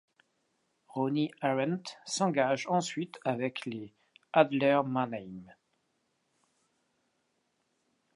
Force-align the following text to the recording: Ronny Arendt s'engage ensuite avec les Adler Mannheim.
Ronny 0.95 1.29
Arendt 1.43 1.95
s'engage 2.07 2.65
ensuite 2.67 3.19
avec 3.23 3.67
les 3.67 3.93
Adler 4.33 4.81
Mannheim. 4.83 5.53